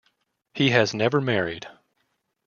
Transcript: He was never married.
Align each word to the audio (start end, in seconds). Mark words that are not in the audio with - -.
He 0.55 0.73
was 0.75 0.95
never 0.95 1.21
married. 1.21 1.67